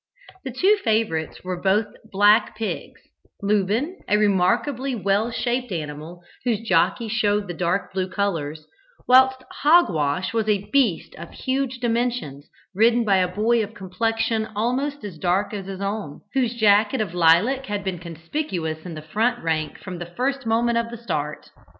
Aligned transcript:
The 0.43 0.49
two 0.49 0.77
favourites 0.83 1.43
were 1.43 1.61
both 1.61 1.85
black 2.11 2.57
pigs; 2.57 3.01
Lubin, 3.43 3.99
a 4.07 4.17
remarkably 4.17 4.95
well 4.95 5.29
shaped 5.29 5.71
animal, 5.71 6.23
whose 6.43 6.61
jockey 6.67 7.07
showed 7.07 7.55
dark 7.59 7.93
blue 7.93 8.09
colours, 8.09 8.65
whilst 9.07 9.43
Hogwash 9.61 10.33
was 10.33 10.49
a 10.49 10.67
beast 10.71 11.13
of 11.19 11.29
huge 11.29 11.77
dimensions, 11.77 12.49
ridden 12.73 13.05
by 13.05 13.17
a 13.17 13.27
boy 13.27 13.61
of 13.63 13.75
complexion 13.75 14.47
almost 14.55 15.03
as 15.03 15.19
dark 15.19 15.53
as 15.53 15.67
his 15.67 15.81
own, 15.81 16.21
whose 16.33 16.55
jacket 16.55 16.99
of 16.99 17.13
lilac 17.13 17.67
had 17.67 17.83
been 17.83 17.99
conspicuous 17.99 18.79
in 18.87 18.95
the 18.95 19.03
front 19.03 19.43
rank 19.43 19.77
from 19.77 19.99
the 19.99 20.07
first 20.17 20.47
moment 20.47 20.79
of 20.79 20.89
the 20.89 20.97
start. 20.97 21.51